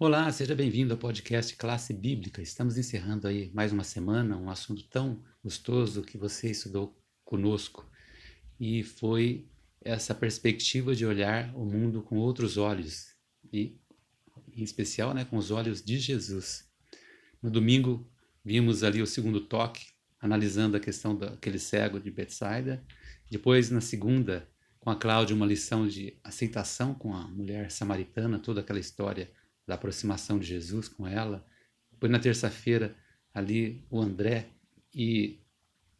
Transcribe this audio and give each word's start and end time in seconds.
Olá, 0.00 0.30
seja 0.30 0.54
bem-vindo 0.54 0.94
ao 0.94 0.98
podcast 0.98 1.56
Classe 1.56 1.92
Bíblica. 1.92 2.40
Estamos 2.40 2.78
encerrando 2.78 3.26
aí 3.26 3.50
mais 3.52 3.72
uma 3.72 3.82
semana, 3.82 4.36
um 4.36 4.48
assunto 4.48 4.84
tão 4.84 5.24
gostoso 5.42 6.02
que 6.02 6.16
você 6.16 6.52
estudou 6.52 6.96
conosco. 7.24 7.84
E 8.60 8.84
foi 8.84 9.48
essa 9.80 10.14
perspectiva 10.14 10.94
de 10.94 11.04
olhar 11.04 11.52
o 11.52 11.64
mundo 11.64 12.00
com 12.00 12.16
outros 12.16 12.56
olhos 12.56 13.08
e 13.52 13.76
em 14.56 14.62
especial, 14.62 15.12
né, 15.12 15.24
com 15.24 15.36
os 15.36 15.50
olhos 15.50 15.82
de 15.82 15.98
Jesus. 15.98 16.70
No 17.42 17.50
domingo 17.50 18.08
vimos 18.44 18.84
ali 18.84 19.02
o 19.02 19.06
segundo 19.06 19.40
toque, 19.40 19.84
analisando 20.20 20.76
a 20.76 20.80
questão 20.80 21.18
daquele 21.18 21.58
cego 21.58 21.98
de 21.98 22.08
Betsaida. 22.08 22.84
Depois, 23.28 23.68
na 23.68 23.80
segunda, 23.80 24.48
com 24.78 24.90
a 24.90 24.96
Cláudia, 24.96 25.34
uma 25.34 25.44
lição 25.44 25.88
de 25.88 26.16
aceitação 26.22 26.94
com 26.94 27.12
a 27.12 27.26
mulher 27.26 27.72
samaritana, 27.72 28.38
toda 28.38 28.60
aquela 28.60 28.78
história 28.78 29.28
da 29.68 29.74
aproximação 29.74 30.38
de 30.38 30.46
Jesus 30.46 30.88
com 30.88 31.06
ela. 31.06 31.46
Depois, 31.92 32.10
na 32.10 32.18
terça-feira, 32.18 32.96
ali 33.32 33.86
o 33.90 34.00
André 34.00 34.48
e 34.92 35.40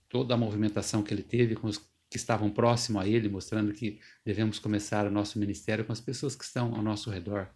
toda 0.09 0.33
a 0.33 0.37
movimentação 0.37 1.03
que 1.03 1.13
ele 1.13 1.23
teve 1.23 1.55
com 1.55 1.69
os 1.69 1.79
que 2.11 2.17
estavam 2.17 2.51
próximos 2.51 3.03
a 3.03 3.07
ele, 3.07 3.29
mostrando 3.29 3.75
que 3.75 4.01
devemos 4.25 4.59
começar 4.59 5.07
o 5.07 5.11
nosso 5.11 5.39
ministério 5.39 5.85
com 5.85 5.93
as 5.93 6.01
pessoas 6.01 6.35
que 6.35 6.43
estão 6.43 6.75
ao 6.75 6.83
nosso 6.83 7.11
redor. 7.11 7.51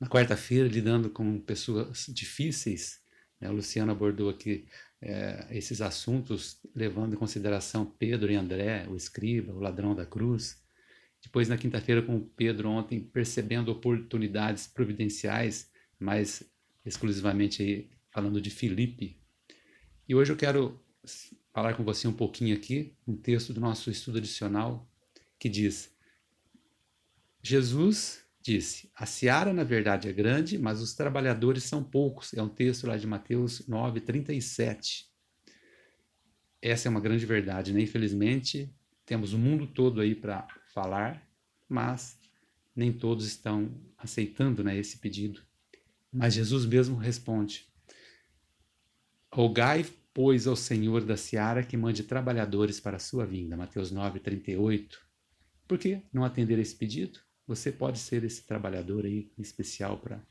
Na 0.00 0.08
quarta-feira, 0.08 0.66
lidando 0.66 1.10
com 1.10 1.38
pessoas 1.38 2.06
difíceis, 2.08 3.00
né? 3.38 3.50
o 3.50 3.52
Luciano 3.52 3.92
abordou 3.92 4.30
aqui 4.30 4.66
é, 5.02 5.46
esses 5.50 5.82
assuntos, 5.82 6.58
levando 6.74 7.12
em 7.12 7.18
consideração 7.18 7.84
Pedro 7.84 8.32
e 8.32 8.36
André, 8.36 8.86
o 8.88 8.96
escriba, 8.96 9.52
o 9.52 9.60
ladrão 9.60 9.94
da 9.94 10.06
cruz. 10.06 10.56
Depois, 11.22 11.48
na 11.48 11.56
quinta-feira, 11.56 12.02
com 12.02 12.16
o 12.16 12.24
Pedro 12.24 12.70
ontem, 12.70 13.00
percebendo 13.00 13.70
oportunidades 13.70 14.66
providenciais, 14.66 15.70
mais 15.98 16.42
exclusivamente 16.84 17.62
aí, 17.62 17.90
falando 18.10 18.40
de 18.40 18.50
Filipe. 18.50 19.20
E 20.08 20.14
hoje 20.14 20.32
eu 20.32 20.36
quero 20.36 20.80
falar 21.52 21.74
com 21.74 21.84
você 21.84 22.08
um 22.08 22.12
pouquinho 22.12 22.56
aqui, 22.56 22.96
um 23.06 23.16
texto 23.16 23.52
do 23.52 23.60
nosso 23.60 23.90
estudo 23.90 24.18
adicional, 24.18 24.90
que 25.38 25.48
diz: 25.48 25.94
Jesus 27.42 28.24
disse: 28.40 28.90
A 28.94 29.06
seara, 29.06 29.52
na 29.52 29.64
verdade, 29.64 30.08
é 30.08 30.12
grande, 30.12 30.58
mas 30.58 30.80
os 30.80 30.94
trabalhadores 30.94 31.64
são 31.64 31.82
poucos. 31.82 32.34
É 32.34 32.42
um 32.42 32.48
texto 32.48 32.86
lá 32.86 32.96
de 32.96 33.06
Mateus 33.06 33.66
9, 33.66 34.00
37. 34.00 35.08
Essa 36.62 36.88
é 36.88 36.90
uma 36.90 37.00
grande 37.00 37.24
verdade, 37.24 37.72
né? 37.72 37.80
Infelizmente, 37.80 38.74
temos 39.10 39.32
o 39.32 39.38
mundo 39.38 39.66
todo 39.66 40.00
aí 40.00 40.14
para 40.14 40.46
falar, 40.72 41.28
mas 41.68 42.16
nem 42.76 42.92
todos 42.92 43.26
estão 43.26 43.68
aceitando 43.98 44.62
né, 44.62 44.78
esse 44.78 44.98
pedido. 44.98 45.42
Mas 46.12 46.34
Jesus 46.34 46.64
mesmo 46.64 46.96
responde: 46.96 47.66
Rogai, 49.34 49.84
pois, 50.14 50.46
ao 50.46 50.54
Senhor 50.54 51.04
da 51.04 51.16
seara 51.16 51.64
que 51.64 51.76
mande 51.76 52.04
trabalhadores 52.04 52.78
para 52.78 52.98
a 52.98 53.00
sua 53.00 53.26
vinda. 53.26 53.56
Mateus 53.56 53.90
9, 53.90 54.20
38. 54.20 55.04
Por 55.66 55.76
que 55.76 56.04
não 56.12 56.24
atender 56.24 56.60
esse 56.60 56.76
pedido? 56.76 57.18
Você 57.48 57.72
pode 57.72 57.98
ser 57.98 58.22
esse 58.22 58.46
trabalhador 58.46 59.04
aí 59.04 59.32
especial 59.36 59.98
para 59.98 60.24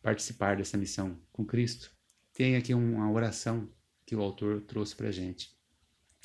participar 0.00 0.56
dessa 0.56 0.78
missão 0.78 1.20
com 1.30 1.44
Cristo. 1.44 1.92
Tem 2.32 2.56
aqui 2.56 2.72
uma 2.72 3.10
oração 3.10 3.70
que 4.06 4.16
o 4.16 4.22
autor 4.22 4.62
trouxe 4.62 4.96
para 4.96 5.12
gente. 5.12 5.54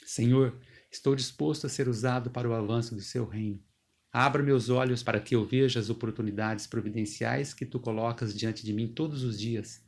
Senhor, 0.05 0.57
estou 0.91 1.15
disposto 1.15 1.65
a 1.65 1.69
ser 1.69 1.87
usado 1.87 2.29
para 2.29 2.49
o 2.49 2.53
avanço 2.53 2.93
do 2.93 3.01
seu 3.01 3.25
reino. 3.25 3.63
Abra 4.11 4.43
meus 4.43 4.69
olhos 4.69 5.01
para 5.01 5.21
que 5.21 5.35
eu 5.35 5.45
veja 5.45 5.79
as 5.79 5.89
oportunidades 5.89 6.67
providenciais 6.67 7.53
que 7.53 7.65
tu 7.65 7.79
colocas 7.79 8.33
diante 8.33 8.65
de 8.65 8.73
mim 8.73 8.89
todos 8.89 9.23
os 9.23 9.39
dias. 9.39 9.81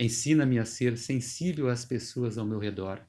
Ensina-me 0.00 0.58
a 0.58 0.64
ser 0.64 0.96
sensível 0.96 1.68
às 1.68 1.84
pessoas 1.84 2.38
ao 2.38 2.46
meu 2.46 2.58
redor. 2.58 3.00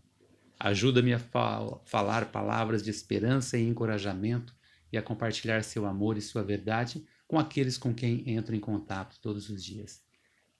Ajuda-me 0.60 1.14
a 1.14 1.20
fal 1.20 1.82
falar 1.86 2.32
palavras 2.32 2.84
de 2.84 2.90
esperança 2.90 3.58
e 3.58 3.66
encorajamento 3.66 4.54
e 4.92 4.98
a 4.98 5.02
compartilhar 5.02 5.64
seu 5.64 5.86
amor 5.86 6.18
e 6.18 6.22
sua 6.22 6.44
verdade 6.44 7.06
com 7.26 7.40
aqueles 7.40 7.78
com 7.78 7.94
quem 7.94 8.30
entro 8.30 8.54
em 8.56 8.60
contato 8.60 9.18
todos 9.22 9.50
os 9.50 9.64
dias. 9.64 10.02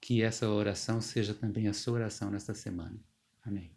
Que 0.00 0.22
essa 0.22 0.48
oração 0.48 1.00
seja 1.00 1.34
também 1.34 1.68
a 1.68 1.74
sua 1.74 1.94
oração 1.94 2.30
nesta 2.30 2.54
semana. 2.54 2.98
Amém. 3.44 3.70